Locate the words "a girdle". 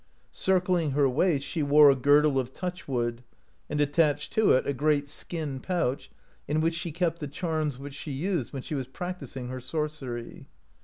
1.91-2.39